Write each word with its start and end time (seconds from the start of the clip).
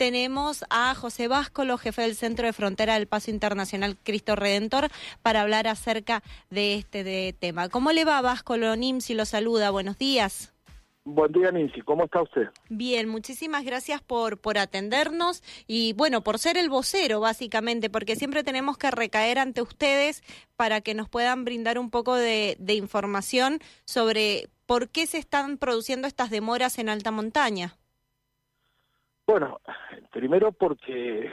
tenemos 0.00 0.64
a 0.70 0.94
José 0.94 1.28
Váscolo, 1.28 1.76
jefe 1.76 2.00
del 2.00 2.16
Centro 2.16 2.46
de 2.46 2.54
Frontera 2.54 2.94
del 2.94 3.06
Paso 3.06 3.30
Internacional 3.30 3.98
Cristo 4.02 4.34
Redentor, 4.34 4.88
para 5.20 5.42
hablar 5.42 5.68
acerca 5.68 6.22
de 6.48 6.76
este 6.76 7.34
tema. 7.38 7.68
¿Cómo 7.68 7.92
le 7.92 8.06
va 8.06 8.22
Váscolo? 8.22 8.72
si 9.00 9.12
lo 9.12 9.26
saluda. 9.26 9.70
Buenos 9.70 9.98
días. 9.98 10.54
Buen 11.04 11.32
día, 11.32 11.52
Nancy. 11.52 11.82
¿Cómo 11.82 12.04
está 12.04 12.22
usted? 12.22 12.48
Bien, 12.70 13.10
muchísimas 13.10 13.62
gracias 13.62 14.00
por, 14.00 14.38
por 14.38 14.56
atendernos 14.56 15.42
y, 15.66 15.92
bueno, 15.92 16.22
por 16.22 16.38
ser 16.38 16.56
el 16.56 16.70
vocero, 16.70 17.20
básicamente, 17.20 17.90
porque 17.90 18.16
siempre 18.16 18.42
tenemos 18.42 18.78
que 18.78 18.90
recaer 18.90 19.38
ante 19.38 19.60
ustedes 19.60 20.22
para 20.56 20.80
que 20.80 20.94
nos 20.94 21.10
puedan 21.10 21.44
brindar 21.44 21.78
un 21.78 21.90
poco 21.90 22.14
de, 22.14 22.56
de 22.58 22.72
información 22.72 23.58
sobre 23.84 24.48
por 24.64 24.88
qué 24.88 25.06
se 25.06 25.18
están 25.18 25.58
produciendo 25.58 26.08
estas 26.08 26.30
demoras 26.30 26.78
en 26.78 26.88
alta 26.88 27.10
montaña. 27.10 27.76
Bueno, 29.30 29.60
primero 30.10 30.50
porque 30.50 31.30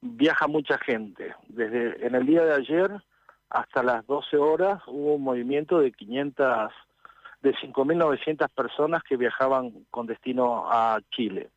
viaja 0.00 0.46
mucha 0.46 0.78
gente. 0.78 1.34
Desde 1.48 2.06
en 2.06 2.14
el 2.14 2.24
día 2.24 2.44
de 2.44 2.54
ayer 2.54 2.92
hasta 3.50 3.82
las 3.82 4.06
12 4.06 4.36
horas 4.36 4.80
hubo 4.86 5.16
un 5.16 5.22
movimiento 5.22 5.80
de 5.80 5.90
500 5.90 6.70
de 7.40 7.54
5.900 7.54 8.48
personas 8.50 9.02
que 9.02 9.16
viajaban 9.16 9.84
con 9.90 10.06
destino 10.06 10.70
a 10.70 11.00
Chile. 11.10 11.50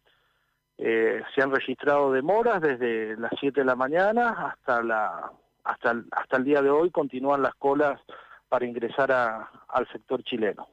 Eh, 0.79 1.21
se 1.35 1.43
han 1.43 1.51
registrado 1.51 2.11
demoras 2.11 2.59
desde 2.59 3.15
las 3.15 3.31
7 3.39 3.59
de 3.59 3.65
la 3.67 3.75
mañana 3.75 4.47
hasta 4.47 4.81
la 4.81 5.31
hasta 5.63 5.91
el, 5.91 6.05
hasta 6.09 6.37
el 6.37 6.43
día 6.43 6.63
de 6.63 6.71
hoy 6.71 6.89
continúan 6.89 7.43
las 7.43 7.53
colas 7.53 8.01
para 8.49 8.65
ingresar 8.65 9.11
al 9.11 9.87
sector 9.91 10.23
chileno. 10.23 10.67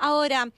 Ahora, 0.00 0.48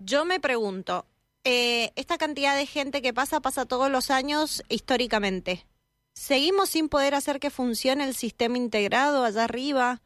yo 0.00 0.24
me 0.24 0.40
pregunto, 0.40 1.04
eh, 1.44 1.92
esta 1.96 2.18
cantidad 2.18 2.56
de 2.56 2.66
gente 2.66 3.02
que 3.02 3.14
pasa 3.14 3.40
pasa 3.40 3.66
todos 3.66 3.90
los 3.90 4.10
años 4.10 4.62
históricamente. 4.68 5.66
¿Seguimos 6.12 6.70
sin 6.70 6.88
poder 6.88 7.14
hacer 7.14 7.40
que 7.40 7.50
funcione 7.50 8.04
el 8.04 8.14
sistema 8.14 8.56
integrado 8.56 9.24
allá 9.24 9.44
arriba? 9.44 10.00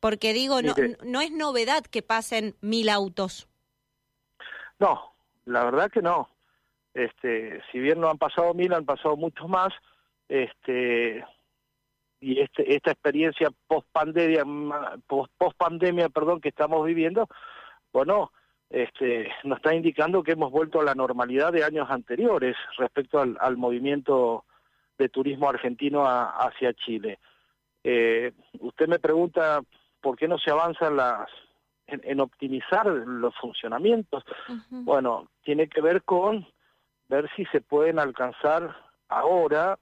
Porque 0.00 0.32
digo, 0.32 0.62
no, 0.62 0.74
no 1.04 1.20
es 1.20 1.30
novedad 1.32 1.82
que 1.84 2.02
pasen 2.02 2.56
mil 2.60 2.88
autos. 2.88 3.48
No, 4.78 5.14
la 5.44 5.64
verdad 5.64 5.90
que 5.90 6.02
no. 6.02 6.28
Este, 6.94 7.60
si 7.70 7.78
bien 7.78 8.00
no 8.00 8.10
han 8.10 8.18
pasado 8.18 8.54
mil, 8.54 8.72
han 8.72 8.84
pasado 8.84 9.16
muchos 9.16 9.48
más. 9.48 9.72
Este, 10.28 11.24
y 12.20 12.40
este, 12.40 12.74
esta 12.74 12.90
experiencia 12.90 13.50
post 13.66 13.86
pandemia, 13.92 14.44
post, 15.06 15.32
pandemia, 15.56 16.08
perdón, 16.08 16.40
que 16.40 16.48
estamos 16.48 16.84
viviendo, 16.84 17.28
bueno, 17.92 18.32
este, 18.70 19.30
nos 19.44 19.58
está 19.58 19.74
indicando 19.74 20.22
que 20.22 20.32
hemos 20.32 20.50
vuelto 20.50 20.80
a 20.80 20.84
la 20.84 20.94
normalidad 20.94 21.52
de 21.52 21.64
años 21.64 21.90
anteriores 21.90 22.56
respecto 22.76 23.20
al, 23.20 23.36
al 23.40 23.56
movimiento 23.56 24.44
de 24.98 25.08
turismo 25.08 25.48
argentino 25.48 26.04
hacia 26.04 26.74
Chile. 26.74 27.18
Eh, 27.84 28.32
usted 28.60 28.88
me 28.88 28.98
pregunta 28.98 29.62
¿por 30.00 30.16
qué 30.16 30.28
no 30.28 30.38
se 30.38 30.50
avanza 30.50 30.88
en, 30.88 30.96
las, 30.96 31.28
en, 31.86 32.20
optimizar 32.20 32.86
los 32.86 33.34
funcionamientos? 33.36 34.24
Bueno, 34.70 35.28
tiene 35.42 35.68
que 35.68 35.80
ver 35.80 36.02
con 36.02 36.46
ver 37.08 37.28
si 37.36 37.44
se 37.46 37.60
pueden 37.60 37.98
alcanzar 37.98 38.76
ahora, 39.08 39.78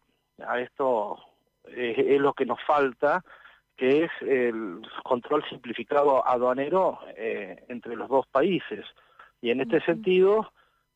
a 0.46 0.60
esto 0.60 1.18
eh, 1.64 1.94
es 2.08 2.20
lo 2.20 2.32
que 2.34 2.46
nos 2.46 2.62
falta, 2.64 3.24
que 3.76 4.04
es 4.04 4.10
el 4.22 4.80
control 5.04 5.44
simplificado 5.48 6.26
aduanero 6.26 6.98
eh, 7.16 7.64
entre 7.68 7.96
los 7.96 8.08
dos 8.08 8.26
países. 8.26 8.84
Y 9.40 9.50
en 9.50 9.60
este 9.60 9.80
sentido, 9.82 10.50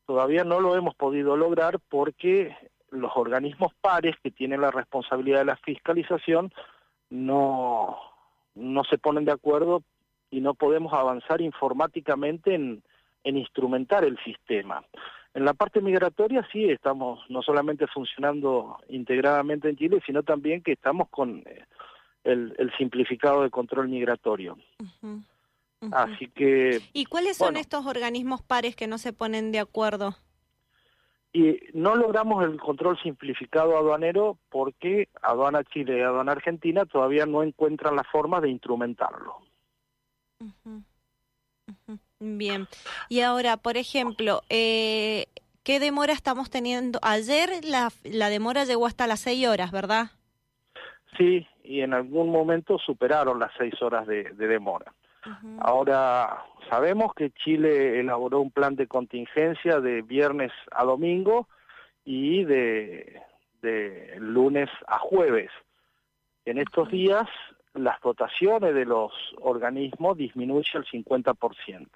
todavía 0.06 0.44
no 0.44 0.60
lo 0.60 0.76
hemos 0.76 0.94
podido 0.94 1.36
lograr 1.36 1.78
porque 1.88 2.56
los 2.90 3.12
organismos 3.14 3.72
pares 3.80 4.16
que 4.22 4.30
tienen 4.30 4.60
la 4.60 4.70
responsabilidad 4.70 5.40
de 5.40 5.44
la 5.44 5.56
fiscalización 5.56 6.52
no, 7.10 7.98
no 8.54 8.84
se 8.84 8.98
ponen 8.98 9.24
de 9.24 9.32
acuerdo 9.32 9.82
y 10.30 10.40
no 10.40 10.54
podemos 10.54 10.92
avanzar 10.92 11.40
informáticamente 11.40 12.54
en, 12.54 12.82
instrumentar 13.24 14.04
el 14.04 14.18
sistema. 14.24 14.82
En 15.34 15.44
la 15.44 15.54
parte 15.54 15.80
migratoria 15.80 16.46
sí 16.50 16.64
estamos 16.70 17.20
no 17.28 17.42
solamente 17.42 17.86
funcionando 17.86 18.78
integradamente 18.88 19.68
en 19.68 19.76
Chile, 19.76 20.00
sino 20.04 20.22
también 20.22 20.62
que 20.62 20.72
estamos 20.72 21.08
con 21.10 21.42
eh, 21.46 21.64
el, 22.24 22.72
simplificado 22.78 23.42
de 23.42 23.50
control 23.50 23.88
migratorio. 23.88 24.58
Así 25.92 26.28
que... 26.28 26.80
¿Y 26.92 27.06
cuáles 27.06 27.36
son 27.36 27.56
estos 27.56 27.86
organismos 27.86 28.42
pares 28.42 28.76
que 28.76 28.86
no 28.86 28.98
se 28.98 29.12
ponen 29.12 29.52
de 29.52 29.60
acuerdo? 29.60 30.16
Y 31.32 31.60
no 31.74 31.94
logramos 31.94 32.44
el 32.44 32.58
control 32.58 32.98
simplificado 33.00 33.76
aduanero 33.76 34.36
porque 34.48 35.08
Aduana 35.22 35.62
Chile 35.64 35.98
y 35.98 36.02
Aduana 36.02 36.32
Argentina 36.32 36.84
todavía 36.86 37.24
no 37.24 37.42
encuentran 37.42 37.94
la 37.94 38.04
forma 38.04 38.40
de 38.40 38.50
instrumentarlo. 38.50 39.36
Bien. 42.18 42.66
Y 43.08 43.20
ahora, 43.20 43.56
por 43.56 43.76
ejemplo, 43.76 44.42
eh, 44.48 45.26
¿qué 45.62 45.78
demora 45.78 46.12
estamos 46.12 46.50
teniendo? 46.50 46.98
Ayer 47.02 47.64
la, 47.64 47.92
la 48.02 48.28
demora 48.28 48.64
llegó 48.64 48.86
hasta 48.86 49.06
las 49.06 49.20
seis 49.20 49.46
horas, 49.46 49.70
¿verdad? 49.70 50.10
Sí, 51.16 51.46
y 51.62 51.80
en 51.80 51.94
algún 51.94 52.30
momento 52.30 52.78
superaron 52.78 53.38
las 53.38 53.52
seis 53.58 53.80
horas 53.82 54.06
de 54.06 54.24
demora. 54.34 54.92
Ahora 55.60 56.44
sabemos 56.70 57.12
que 57.14 57.30
Chile 57.30 58.00
elaboró 58.00 58.40
un 58.40 58.50
plan 58.50 58.74
de 58.74 58.86
contingencia 58.86 59.80
de 59.80 60.02
viernes 60.02 60.52
a 60.70 60.84
domingo 60.84 61.48
y 62.04 62.44
de, 62.44 63.20
lunes 64.18 64.70
a 64.86 64.98
jueves. 64.98 65.50
En 66.46 66.58
estos 66.58 66.90
días 66.90 67.28
las 67.74 68.00
dotaciones 68.00 68.74
de 68.74 68.84
los 68.84 69.12
organismos 69.40 70.16
disminuyen 70.16 70.82
el 70.82 71.04
50%. 71.04 71.88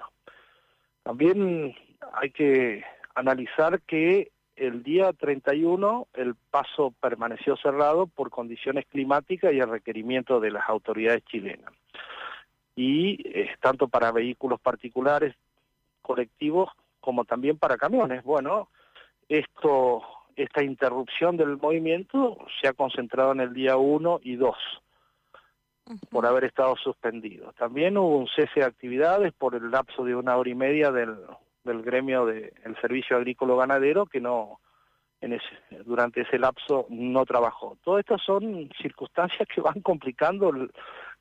También 1.02 1.74
hay 2.12 2.30
que 2.30 2.84
analizar 3.14 3.80
que 3.82 4.30
el 4.56 4.82
día 4.82 5.12
31 5.12 6.08
el 6.14 6.34
paso 6.50 6.94
permaneció 7.00 7.56
cerrado 7.56 8.06
por 8.06 8.30
condiciones 8.30 8.86
climáticas 8.86 9.52
y 9.52 9.58
el 9.58 9.68
requerimiento 9.68 10.40
de 10.40 10.50
las 10.50 10.68
autoridades 10.68 11.24
chilenas 11.24 11.72
y 12.76 13.20
eh, 13.28 13.50
tanto 13.60 13.88
para 13.88 14.12
vehículos 14.12 14.60
particulares, 14.60 15.34
colectivos, 16.02 16.70
como 17.00 17.24
también 17.24 17.58
para 17.58 17.76
camiones. 17.76 18.24
Bueno, 18.24 18.68
esto, 19.28 20.02
esta 20.36 20.62
interrupción 20.62 21.36
del 21.36 21.56
movimiento 21.56 22.38
se 22.60 22.68
ha 22.68 22.72
concentrado 22.72 23.32
en 23.32 23.40
el 23.40 23.54
día 23.54 23.76
1 23.76 24.20
y 24.22 24.36
2 24.36 24.56
por 26.10 26.26
haber 26.26 26.44
estado 26.44 26.76
suspendido. 26.76 27.52
También 27.52 27.98
hubo 27.98 28.18
un 28.18 28.28
cese 28.28 28.60
de 28.60 28.64
actividades 28.64 29.32
por 29.34 29.54
el 29.54 29.70
lapso 29.70 30.04
de 30.04 30.16
una 30.16 30.36
hora 30.36 30.48
y 30.50 30.54
media 30.54 30.90
del, 30.90 31.14
del 31.64 31.82
gremio 31.82 32.26
del 32.26 32.76
servicio 32.80 33.16
agrícola 33.16 33.56
ganadero 33.56 34.06
que 34.06 34.20
no 34.20 34.60
en 35.20 35.32
ese, 35.32 35.82
durante 35.84 36.20
ese 36.20 36.38
lapso 36.38 36.86
no 36.90 37.24
trabajó. 37.24 37.78
Todas 37.82 38.00
estas 38.00 38.22
son 38.22 38.70
circunstancias 38.80 39.48
que 39.52 39.60
van 39.60 39.80
complicando 39.80 40.50
el, 40.50 40.70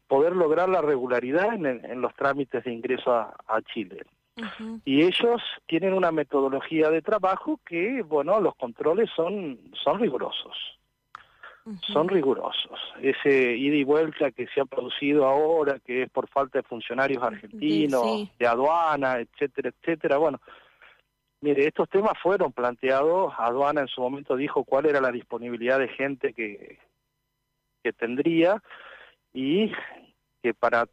poder 0.08 0.36
lograr 0.36 0.70
la 0.70 0.82
regularidad 0.82 1.53
en, 1.53 2.02
los 2.02 2.14
trámites 2.16 2.64
de 2.64 2.72
ingreso 2.72 3.12
a, 3.12 3.62
Chile. 3.74 4.03
Y 4.84 5.03
ellos 5.03 5.42
tienen 5.68 5.94
una 5.94 6.12
metodología 6.12 6.90
de 6.90 7.02
trabajo 7.02 7.59
que, 7.66 8.02
bueno, 8.02 8.40
los 8.40 8.56
controles 8.56 9.09
son, 9.16 9.59
son 9.74 10.00
rigurosos. 10.00 10.56
Son 11.94 12.09
rigurosos. 12.09 12.79
Ese 13.01 13.56
ida 13.56 13.75
y 13.75 13.84
vuelta 13.85 14.31
que 14.31 14.47
se 14.47 14.59
ha 14.59 14.66
producido 14.66 15.25
ahora, 15.25 15.79
que 15.79 16.03
es 16.03 16.09
por 16.09 16.28
falta 16.28 16.59
de 16.59 16.63
funcionarios 16.63 17.24
argentinos, 17.24 18.29
de 18.38 18.47
aduana, 18.47 19.19
etcétera, 19.19 19.69
etcétera. 19.69 20.18
Bueno, 20.18 20.41
mire, 21.40 21.66
estos 21.66 21.88
temas 21.90 22.13
fueron 22.22 22.52
planteados. 22.52 23.34
Aduana 23.38 23.82
en 23.82 23.88
su 23.88 24.02
momento 24.02 24.35
dijo 24.35 24.66
cuál 24.66 24.88
era 24.88 24.99
la 24.99 25.11
disponibilidad 25.11 25.79
de 25.79 25.88
gente 25.88 26.34
que, 26.34 26.79
que 27.82 27.93
tendría 27.93 28.61
y 29.34 29.72
que 30.41 30.53
para 30.53 30.85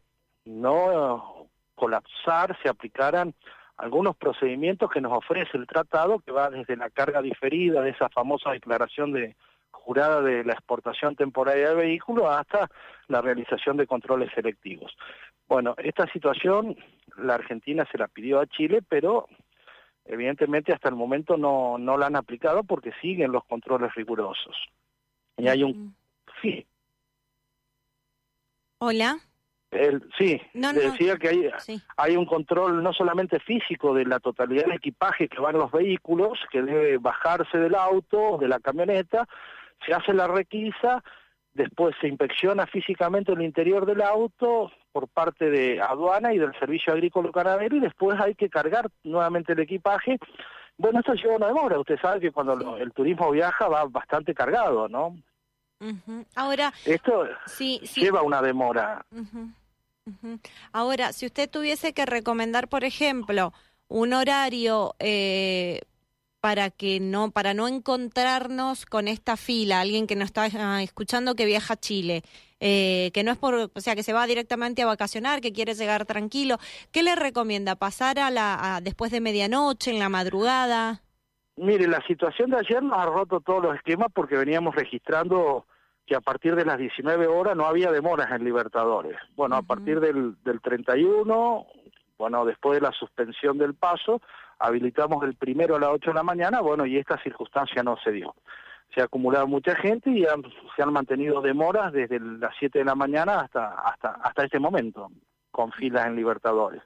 no 0.45 1.47
colapsar 1.75 2.57
se 2.61 2.69
aplicaran 2.69 3.33
algunos 3.75 4.15
procedimientos 4.15 4.89
que 4.89 5.01
nos 5.01 5.11
ofrece 5.11 5.57
el 5.57 5.67
tratado, 5.67 6.19
que 6.19 6.31
va 6.31 6.49
desde 6.49 6.77
la 6.77 6.89
carga 6.89 7.21
diferida 7.21 7.81
de 7.81 7.89
esa 7.89 8.09
famosa 8.09 8.51
declaración 8.51 9.11
de 9.11 9.35
jurada 9.83 10.21
de 10.21 10.43
la 10.43 10.53
exportación 10.53 11.15
temporaria 11.15 11.69
de 11.69 11.75
vehículos 11.75 12.25
hasta 12.29 12.69
la 13.07 13.21
realización 13.21 13.77
de 13.77 13.87
controles 13.87 14.31
selectivos. 14.33 14.95
Bueno, 15.47 15.75
esta 15.77 16.05
situación 16.11 16.77
la 17.17 17.35
Argentina 17.35 17.87
se 17.91 17.97
la 17.97 18.07
pidió 18.07 18.39
a 18.39 18.47
Chile, 18.47 18.81
pero 18.87 19.27
evidentemente 20.05 20.73
hasta 20.73 20.89
el 20.89 20.95
momento 20.95 21.37
no, 21.37 21.77
no 21.77 21.97
la 21.97 22.07
han 22.07 22.15
aplicado 22.15 22.63
porque 22.63 22.91
siguen 23.01 23.31
los 23.31 23.43
controles 23.45 23.93
rigurosos. 23.95 24.55
Y 25.37 25.47
hay 25.47 25.63
un... 25.63 25.95
Hola. 28.79 29.17
El, 29.71 30.03
sí, 30.17 30.41
decía 30.53 31.15
que 31.15 31.29
hay, 31.29 31.49
hay 31.95 32.17
un 32.17 32.25
control 32.25 32.83
no 32.83 32.91
solamente 32.91 33.39
físico 33.39 33.93
de 33.93 34.05
la 34.05 34.19
totalidad 34.19 34.63
del 34.63 34.73
equipaje 34.73 35.29
que 35.29 35.39
va 35.39 35.51
en 35.51 35.59
los 35.59 35.71
vehículos, 35.71 36.39
que 36.51 36.61
debe 36.61 36.97
bajarse 36.97 37.57
del 37.57 37.75
auto, 37.75 38.37
de 38.37 38.49
la 38.49 38.59
camioneta, 38.59 39.29
se 39.85 39.93
hace 39.93 40.13
la 40.13 40.27
requisa, 40.27 41.03
después 41.53 41.95
se 41.99 42.07
inspecciona 42.07 42.65
físicamente 42.67 43.31
el 43.33 43.41
interior 43.41 43.85
del 43.85 44.01
auto 44.01 44.71
por 44.91 45.07
parte 45.07 45.49
de 45.49 45.81
aduana 45.81 46.33
y 46.33 46.37
del 46.37 46.57
servicio 46.59 46.93
agrícola 46.93 47.29
ganadero 47.33 47.75
y 47.75 47.79
después 47.79 48.19
hay 48.19 48.35
que 48.35 48.49
cargar 48.49 48.89
nuevamente 49.03 49.53
el 49.53 49.59
equipaje. 49.59 50.17
Bueno, 50.77 50.99
esto 50.99 51.13
lleva 51.13 51.35
una 51.35 51.47
demora, 51.47 51.79
usted 51.79 51.99
sabe 51.99 52.19
que 52.19 52.31
cuando 52.31 52.77
el 52.77 52.91
turismo 52.93 53.31
viaja 53.31 53.67
va 53.67 53.85
bastante 53.85 54.33
cargado, 54.33 54.87
¿no? 54.87 55.15
Ahora, 56.35 56.71
esto 56.85 57.27
sí, 57.47 57.79
lleva 57.95 58.21
una 58.21 58.41
demora. 58.41 59.03
Ahora, 60.71 61.11
si 61.11 61.25
usted 61.25 61.49
tuviese 61.49 61.93
que 61.93 62.05
recomendar, 62.05 62.67
por 62.67 62.83
ejemplo, 62.83 63.53
un 63.87 64.13
horario 64.13 64.95
eh, 64.99 65.81
para 66.41 66.71
que 66.71 66.99
no 66.99 67.31
para 67.31 67.53
no 67.53 67.67
encontrarnos 67.67 68.85
con 68.87 69.07
esta 69.07 69.37
fila, 69.37 69.79
alguien 69.79 70.07
que 70.07 70.15
nos 70.15 70.25
está 70.25 70.47
ah, 70.55 70.81
escuchando 70.81 71.35
que 71.35 71.45
viaja 71.45 71.75
a 71.75 71.77
Chile, 71.77 72.23
eh, 72.59 73.11
que 73.13 73.23
no 73.23 73.31
es 73.31 73.37
por, 73.37 73.53
o 73.53 73.79
sea, 73.79 73.95
que 73.95 74.03
se 74.03 74.11
va 74.11 74.25
directamente 74.25 74.81
a 74.81 74.87
vacacionar, 74.87 75.39
que 75.39 75.53
quiere 75.53 75.75
llegar 75.75 76.05
tranquilo, 76.05 76.57
¿qué 76.91 77.03
le 77.03 77.15
recomienda? 77.15 77.75
¿Pasar 77.75 78.19
a 78.19 78.31
la 78.31 78.79
después 78.81 79.11
de 79.11 79.21
medianoche, 79.21 79.91
en 79.91 79.99
la 79.99 80.09
madrugada? 80.09 81.01
Mire, 81.57 81.87
la 81.87 82.01
situación 82.07 82.49
de 82.49 82.57
ayer 82.57 82.81
nos 82.81 82.97
ha 82.97 83.05
roto 83.05 83.39
todos 83.39 83.63
los 83.63 83.75
esquemas 83.75 84.07
porque 84.13 84.35
veníamos 84.35 84.73
registrando 84.73 85.67
que 86.07 86.15
a 86.15 86.21
partir 86.21 86.55
de 86.55 86.65
las 86.65 86.79
19 86.79 87.27
horas 87.27 87.55
no 87.55 87.65
había 87.65 87.91
demoras 87.91 88.31
en 88.31 88.43
Libertadores. 88.43 89.15
Bueno, 89.35 89.57
a 89.57 89.61
partir 89.61 89.99
del, 89.99 90.35
del 90.43 90.59
31, 90.59 91.67
bueno, 92.21 92.45
después 92.45 92.79
de 92.79 92.87
la 92.87 92.91
suspensión 92.91 93.57
del 93.57 93.73
paso, 93.73 94.21
habilitamos 94.59 95.23
el 95.23 95.33
primero 95.33 95.75
a 95.75 95.79
las 95.79 95.89
8 95.89 96.11
de 96.11 96.13
la 96.13 96.21
mañana, 96.21 96.61
bueno, 96.61 96.85
y 96.85 96.95
esta 96.95 97.17
circunstancia 97.23 97.81
no 97.81 97.97
se 97.97 98.11
dio. 98.11 98.35
Se 98.93 99.01
ha 99.01 99.05
acumulado 99.05 99.47
mucha 99.47 99.75
gente 99.75 100.11
y 100.11 100.23
se 100.75 100.83
han 100.83 100.93
mantenido 100.93 101.41
demoras 101.41 101.91
desde 101.91 102.19
las 102.19 102.53
7 102.59 102.77
de 102.77 102.85
la 102.85 102.93
mañana 102.93 103.39
hasta, 103.39 103.69
hasta, 103.71 104.09
hasta 104.21 104.43
este 104.45 104.59
momento, 104.59 105.09
con 105.49 105.71
filas 105.71 106.05
en 106.05 106.15
Libertadores. 106.15 106.83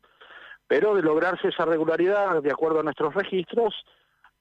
Pero 0.68 0.96
de 0.96 1.02
lograrse 1.02 1.50
esa 1.50 1.66
regularidad, 1.66 2.42
de 2.42 2.52
acuerdo 2.52 2.80
a 2.80 2.84
nuestros 2.84 3.14
registros, 3.14 3.76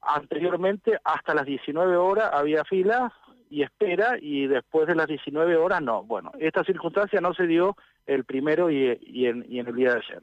anteriormente 0.01 0.97
hasta 1.03 1.35
las 1.35 1.45
19 1.45 1.97
horas 1.97 2.31
había 2.33 2.63
fila 2.63 3.13
y 3.51 3.65
espera 3.65 4.17
y 4.21 4.47
después 4.47 4.87
de 4.87 4.95
las 4.95 5.09
19 5.09 5.57
horas 5.57 5.83
no. 5.83 6.05
Bueno, 6.05 6.31
esta 6.39 6.63
circunstancia 6.63 7.21
no 7.21 7.35
se 7.35 7.49
dio 7.49 7.77
el 8.07 8.25
primero 8.25 8.71
y, 8.71 8.97
y 9.03 9.27
en 9.27 9.45
el 9.51 9.75
día 9.75 9.95
de 9.95 9.99
ayer. 9.99 10.23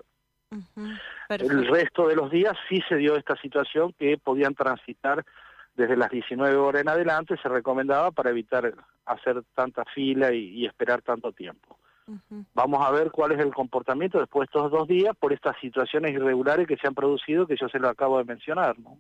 El 1.30 1.68
resto 1.68 2.08
de 2.08 2.16
los 2.16 2.30
días 2.30 2.58
sí 2.68 2.82
se 2.90 2.96
dio 2.96 3.16
esta 3.16 3.36
situación 3.38 3.94
que 3.98 4.18
podían 4.18 4.54
transitar 4.54 5.26
desde 5.76 5.96
las 5.96 6.10
19 6.12 6.56
horas 6.58 6.82
en 6.82 6.90
adelante, 6.90 7.36
se 7.42 7.48
recomendaba 7.48 8.12
para 8.12 8.30
evitar 8.30 8.74
hacer 9.06 9.42
tanta 9.56 9.86
fila 9.86 10.34
y, 10.34 10.66
esperar 10.66 11.02
tanto 11.02 11.32
tiempo. 11.32 11.78
Vamos 12.54 12.86
a 12.86 12.92
ver 12.92 13.10
cuál 13.10 13.32
es 13.32 13.40
el 13.40 13.54
comportamiento 13.54 14.20
después 14.20 14.42
de 14.42 14.50
estos 14.50 14.72
dos 14.72 14.88
días 14.88 15.16
por 15.18 15.32
estas 15.32 15.58
situaciones 15.62 16.12
irregulares 16.12 16.68
que 16.68 16.76
se 16.76 16.88
han 16.88 16.96
producido, 16.96 17.48
que 17.48 17.56
yo 17.56 17.70
se 17.70 17.80
lo 17.80 17.88
acabo 17.88 18.18
de 18.18 18.26
mencionar. 18.26 18.78
¿no? 18.80 18.98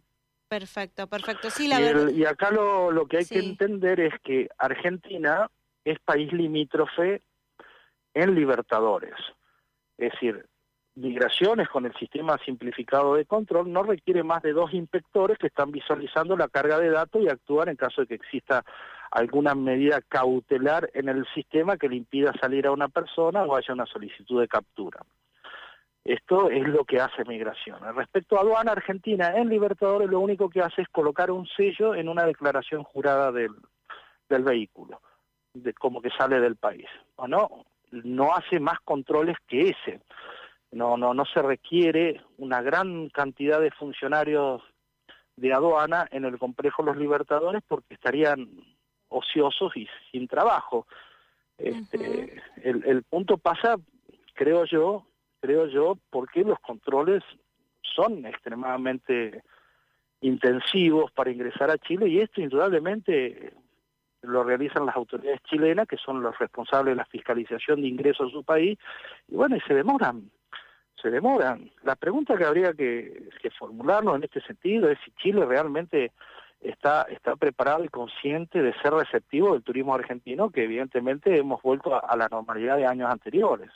Perfecto, 0.47 1.07
perfecto. 1.07 1.49
Sí, 1.49 1.67
la 1.67 1.81
y, 1.81 2.19
y 2.19 2.25
acá 2.25 2.51
lo, 2.51 2.89
lo 2.91 3.05
que 3.07 3.17
hay 3.17 3.25
que 3.25 3.39
entender 3.39 3.99
es 3.99 4.13
que 4.23 4.47
Argentina 4.57 5.49
es 5.83 5.99
país 5.99 6.31
limítrofe 6.31 7.21
en 8.13 8.35
Libertadores. 8.35 9.15
Es 9.97 10.13
decir, 10.13 10.45
migraciones 11.01 11.67
con 11.67 11.85
el 11.85 11.93
sistema 11.95 12.37
simplificado 12.45 13.15
de 13.15 13.25
control 13.25 13.71
no 13.71 13.83
requiere 13.83 14.23
más 14.23 14.41
de 14.41 14.53
dos 14.53 14.73
inspectores 14.73 15.37
que 15.37 15.47
están 15.47 15.71
visualizando 15.71 16.37
la 16.37 16.47
carga 16.47 16.79
de 16.79 16.89
datos 16.89 17.21
y 17.21 17.27
actúan 17.27 17.69
en 17.69 17.75
caso 17.75 18.01
de 18.01 18.07
que 18.07 18.15
exista 18.15 18.63
alguna 19.09 19.55
medida 19.55 19.99
cautelar 20.07 20.89
en 20.93 21.09
el 21.09 21.25
sistema 21.33 21.77
que 21.77 21.89
le 21.89 21.97
impida 21.97 22.31
salir 22.39 22.67
a 22.67 22.71
una 22.71 22.87
persona 22.87 23.43
o 23.43 23.55
haya 23.55 23.73
una 23.73 23.85
solicitud 23.85 24.39
de 24.39 24.47
captura. 24.47 25.01
Esto 26.03 26.49
es 26.49 26.67
lo 26.67 26.85
que 26.85 26.99
hace 26.99 27.25
migración. 27.25 27.77
Respecto 27.95 28.37
a 28.37 28.41
aduana 28.41 28.71
argentina 28.71 29.35
en 29.35 29.49
Libertadores, 29.49 30.09
lo 30.09 30.19
único 30.19 30.49
que 30.49 30.61
hace 30.61 30.83
es 30.83 30.89
colocar 30.89 31.29
un 31.29 31.45
sello 31.47 31.93
en 31.93 32.09
una 32.09 32.25
declaración 32.25 32.83
jurada 32.83 33.31
del, 33.31 33.51
del 34.29 34.43
vehículo, 34.43 35.01
de 35.53 35.73
como 35.73 36.01
que 36.01 36.09
sale 36.09 36.39
del 36.39 36.55
país. 36.55 36.87
¿O 37.17 37.27
no? 37.27 37.65
No 37.91 38.33
hace 38.33 38.59
más 38.59 38.79
controles 38.79 39.35
que 39.47 39.69
ese 39.69 39.99
no, 40.71 40.97
no, 40.97 41.13
no 41.13 41.25
se 41.25 41.41
requiere 41.41 42.21
una 42.37 42.61
gran 42.61 43.09
cantidad 43.09 43.59
de 43.59 43.71
funcionarios 43.71 44.61
de 45.35 45.53
aduana 45.53 46.07
en 46.11 46.25
el 46.25 46.37
complejo 46.37 46.83
Los 46.83 46.97
Libertadores 46.97 47.61
porque 47.67 47.93
estarían 47.93 48.49
ociosos 49.09 49.75
y 49.75 49.87
sin 50.11 50.27
trabajo. 50.27 50.87
Este, 51.57 52.41
el, 52.63 52.83
el 52.85 53.03
punto 53.03 53.37
pasa, 53.37 53.75
creo 54.33 54.65
yo, 54.65 55.05
creo 55.41 55.67
yo, 55.67 55.97
porque 56.09 56.43
los 56.43 56.59
controles 56.59 57.23
son 57.81 58.25
extremadamente 58.25 59.43
intensivos 60.21 61.11
para 61.11 61.31
ingresar 61.31 61.69
a 61.71 61.77
Chile 61.77 62.07
y 62.07 62.19
esto 62.19 62.41
indudablemente 62.41 63.53
lo 64.21 64.43
realizan 64.43 64.85
las 64.85 64.95
autoridades 64.95 65.41
chilenas, 65.43 65.87
que 65.87 65.97
son 65.97 66.21
los 66.21 66.37
responsables 66.37 66.93
de 66.93 66.97
la 66.97 67.05
fiscalización 67.05 67.81
de 67.81 67.87
ingresos 67.87 68.29
a 68.29 68.31
su 68.31 68.43
país, 68.43 68.77
y 69.27 69.35
bueno, 69.35 69.55
y 69.55 69.61
se 69.61 69.73
demoran 69.73 70.29
se 71.01 71.09
demoran. 71.09 71.71
La 71.83 71.95
pregunta 71.95 72.37
que 72.37 72.45
habría 72.45 72.73
que, 72.73 73.29
formularnos 73.57 74.15
en 74.15 74.23
este 74.23 74.41
sentido 74.41 74.89
es 74.89 74.97
si 75.03 75.11
Chile 75.21 75.45
realmente 75.45 76.11
está, 76.61 77.03
está 77.03 77.35
preparado 77.35 77.83
y 77.83 77.89
consciente 77.89 78.61
de 78.61 78.73
ser 78.81 78.93
receptivo 78.93 79.53
del 79.53 79.63
turismo 79.63 79.95
argentino, 79.95 80.49
que 80.49 80.63
evidentemente 80.63 81.37
hemos 81.37 81.61
vuelto 81.61 81.93
a, 81.93 82.15
la 82.15 82.27
normalidad 82.29 82.77
de 82.77 82.85
años 82.85 83.09
anteriores. 83.09 83.69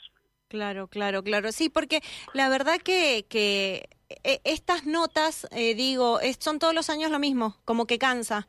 Claro, 0.48 0.86
claro, 0.86 1.22
claro. 1.22 1.50
Sí, 1.52 1.68
porque 1.68 2.00
la 2.32 2.48
verdad 2.48 2.78
que, 2.78 3.26
que 3.28 3.88
eh, 4.22 4.40
estas 4.44 4.86
notas, 4.86 5.48
eh, 5.50 5.74
digo, 5.74 6.20
son 6.38 6.58
todos 6.58 6.74
los 6.74 6.88
años 6.88 7.10
lo 7.10 7.18
mismo, 7.18 7.56
como 7.64 7.86
que 7.86 7.98
cansa. 7.98 8.48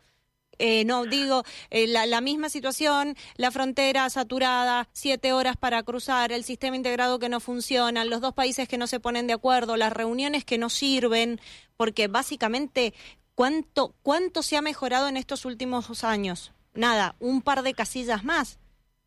Eh, 0.59 0.85
no, 0.85 1.05
digo, 1.05 1.43
eh, 1.69 1.87
la, 1.87 2.21
misma 2.21 2.49
situación, 2.49 3.15
la 3.35 3.51
frontera 3.51 4.09
saturada, 4.09 4.87
siete 4.91 5.33
horas 5.33 5.57
para 5.57 5.83
cruzar, 5.83 6.31
el 6.31 6.43
sistema 6.43 6.75
integrado 6.75 7.19
que 7.19 7.29
no 7.29 7.39
funciona, 7.39 8.05
los 8.05 8.21
dos 8.21 8.33
países 8.33 8.67
que 8.67 8.77
no 8.77 8.87
se 8.87 8.99
ponen 8.99 9.27
de 9.27 9.33
acuerdo, 9.33 9.77
las 9.77 9.93
reuniones 9.93 10.45
que 10.45 10.57
no 10.57 10.69
sirven, 10.69 11.39
porque 11.75 12.07
básicamente, 12.07 12.93
¿cuánto, 13.35 13.93
cuánto 14.01 14.41
se 14.41 14.57
ha 14.57 14.61
mejorado 14.61 15.07
en 15.07 15.17
estos 15.17 15.45
últimos 15.45 16.03
años? 16.03 16.53
Nada, 16.73 17.15
un 17.19 17.41
par 17.41 17.61
de 17.63 17.73
casillas 17.73 18.23
más. 18.23 18.59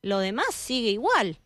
Lo 0.02 0.18
demás 0.18 0.54
sigue 0.54 0.90
igual. 0.90 1.36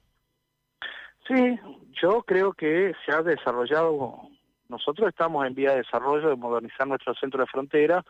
Sí, 1.27 1.59
yo 2.01 2.23
creo 2.23 2.53
que 2.53 2.93
se 3.05 3.13
ha 3.13 3.23
desarrollado, 3.23 4.29
nosotros 4.69 5.09
estamos 5.09 5.47
en 5.47 5.55
vía 5.55 5.71
de 5.71 5.79
desarrollo 5.79 6.29
de 6.29 6.37
modernizar 6.37 6.87
nuestro 6.87 7.15
centro 7.15 7.41
de 7.41 7.47
frontera, 7.47 8.05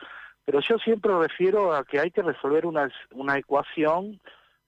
pero 0.45 0.61
yo 0.61 0.79
siempre 0.79 1.17
refiero 1.19 1.75
a 1.75 1.85
que 1.85 2.01
hay 2.01 2.11
que 2.11 2.23
resolver 2.23 2.67
una, 2.67 2.91
una 3.13 3.39
ecuación 3.39 4.21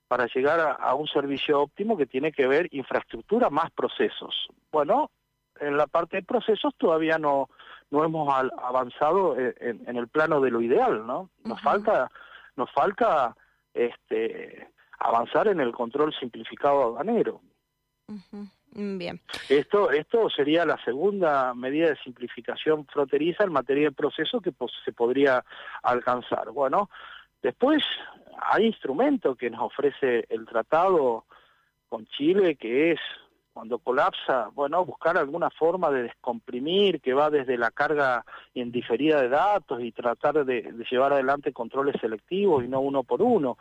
para 0.07 0.25
llegar 0.27 0.77
a, 0.79 0.95
un 0.95 1.07
servicio 1.07 1.61
óptimo 1.61 1.97
que 1.97 2.05
tiene 2.05 2.31
que 2.31 2.47
ver 2.47 2.67
infraestructura 2.71 3.49
más 3.49 3.71
procesos. 3.71 4.47
Bueno, 4.71 5.11
en 5.59 5.75
la 5.75 5.87
parte 5.87 6.17
de 6.17 6.23
procesos 6.23 6.73
todavía 6.77 7.17
no, 7.17 7.49
no 7.91 8.05
hemos 8.05 8.29
avanzado 8.29 9.37
en, 9.37 9.97
el 9.97 10.07
plano 10.07 10.39
de 10.39 10.51
lo 10.51 10.61
ideal, 10.61 11.05
¿no? 11.05 11.29
Nos 11.43 11.61
falta, 11.61 12.09
nos 12.55 12.71
falta 12.71 13.35
este, 13.73 14.69
avanzar 14.99 15.49
en 15.49 15.59
el 15.59 15.73
control 15.73 16.13
simplificado 16.17 16.83
aduanero. 16.83 17.41
Mm, 18.07 18.43
bien. 18.77 19.19
Esto, 19.49 19.89
esto 19.89 20.29
sería 20.29 20.65
la 20.65 20.77
segunda 20.83 21.53
medida 21.55 21.89
de 21.89 21.97
simplificación 21.97 22.85
fronteriza 22.85 23.43
en 23.43 23.51
materia 23.51 23.85
de 23.85 23.91
proceso 23.91 24.39
que 24.39 24.53
se 24.85 24.91
podría 24.91 25.43
alcanzar. 25.81 26.51
Bueno, 26.51 26.89
después 27.41 27.83
hay 28.39 28.65
instrumentos 28.65 29.35
que 29.35 29.49
nos 29.49 29.61
ofrece 29.61 30.25
el 30.29 30.45
tratado 30.45 31.25
con 31.89 32.05
Chile, 32.05 32.55
que 32.55 32.91
es 32.91 32.99
cuando 33.51 33.79
colapsa, 33.79 34.51
bueno, 34.53 34.85
buscar 34.85 35.17
alguna 35.17 35.49
forma 35.49 35.89
de 35.89 36.03
descomprimir, 36.03 37.01
que 37.01 37.15
va 37.15 37.31
desde 37.31 37.57
la 37.57 37.71
carga 37.71 38.23
indiferida 38.53 39.19
de 39.19 39.29
datos 39.29 39.81
y 39.81 39.91
tratar 39.91 40.45
de 40.45 40.71
llevar 40.91 41.13
adelante 41.13 41.51
controles 41.51 41.95
selectivos 41.99 42.63
y 42.63 42.67
no 42.67 42.81
uno 42.81 43.03
por 43.03 43.23
uno. 43.23 43.57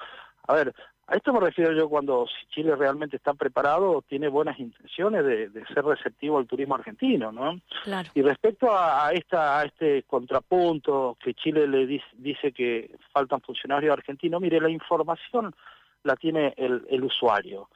A 0.47 0.53
ver, 0.53 0.75
a 1.09 1.17
esto 1.17 1.33
me 1.33 1.39
refiero 1.39 1.73
yo 1.73 1.89
cuando 1.89 2.27
Chile 2.51 2.75
realmente 2.75 3.17
está 3.17 3.33
preparado, 3.33 4.03
tiene 4.09 4.27
buenas 4.27 4.59
intenciones 4.59 5.25
de, 5.25 5.51
ser 5.73 5.85
receptivo 5.85 6.39
al 6.39 6.49
turismo 6.49 6.75
argentino, 6.75 7.31
¿no? 7.31 7.61
Claro. 7.85 8.11
Y 8.15 8.23
respecto 8.23 8.77
a, 8.77 9.13
esta, 9.13 9.61
a 9.61 9.65
este 9.65 10.03
contrapunto 10.03 11.17
que 11.23 11.35
Chile 11.35 11.69
le 11.69 11.87
dice, 11.87 12.51
que 12.51 12.91
faltan 13.13 13.41
funcionarios 13.41 13.93
argentinos, 13.93 14.41
mire, 14.41 14.61
la 14.61 14.69
información 14.69 15.55
la 16.03 16.17
tiene 16.17 16.55
el, 16.57 16.85
el 16.91 17.05
usuario. 17.05 17.69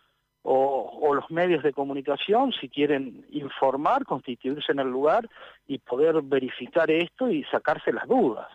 o, 0.43 1.15
los 1.15 1.31
medios 1.31 1.63
de 1.63 1.73
comunicación, 1.73 2.53
si 2.53 2.69
quieren 2.69 3.27
informar, 3.31 4.05
constituirse 4.05 4.73
en 4.73 4.81
el 4.81 4.89
lugar 4.89 5.29
y 5.69 5.79
poder 5.79 6.21
verificar 6.23 6.91
esto 6.91 7.31
y 7.31 7.45
sacarse 7.45 7.93
las 7.93 8.09
dudas. 8.09 8.49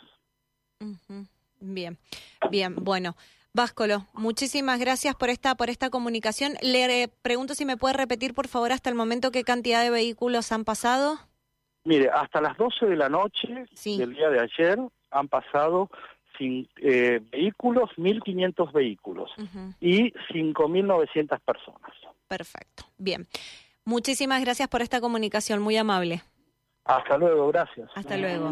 Bien, 1.60 1.98
bien, 2.50 2.76
bueno. 2.76 3.16
Váscolo, 3.56 4.06
muchísimas 4.12 4.82
gracias 4.82 5.16
por 5.16 5.30
esta, 5.30 5.56
por 5.56 5.70
esta 5.70 5.90
comunicación. 5.90 6.56
Le 6.62 7.08
pregunto 7.22 7.54
si 7.54 7.64
me 7.64 7.78
puede 7.78 7.94
repetir, 7.94 8.34
por 8.34 8.50
favor, 8.50 8.74
hasta 8.74 8.90
el 8.90 8.98
momento 8.98 9.32
qué 9.32 9.46
cantidad 9.46 9.82
de 9.82 9.90
vehículos 9.90 10.52
han 10.52 10.66
pasado. 10.66 11.16
Mire, 11.86 12.10
hasta 12.10 12.42
las 12.42 12.58
12 12.58 12.86
de 12.86 12.98
la 12.98 13.08
noche 13.08 13.66
del 13.86 14.14
día 14.14 14.30
de 14.30 14.42
ayer 14.42 14.78
han 15.10 15.30
pasado 15.30 15.90
sin, 16.38 16.68
eh, 16.82 17.22
vehículos, 17.32 17.92
1.500 17.96 18.74
vehículos 18.74 19.32
y 19.80 20.12
5.900 20.34 21.40
personas. 21.40 21.92
Perfecto, 22.28 22.84
bien. 22.98 23.26
Muchísimas 23.86 24.42
gracias 24.42 24.68
por 24.68 24.82
esta 24.82 25.00
comunicación, 25.00 25.62
muy 25.62 25.78
amable. 25.78 26.24
Hasta 26.84 27.18
luego, 27.18 27.48
gracias. 27.48 27.90
Hasta 27.96 28.18
luego. 28.18 28.52